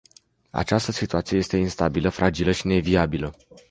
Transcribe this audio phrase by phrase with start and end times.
[0.51, 3.35] Această situație este instabilă, fragilă și neviabilă.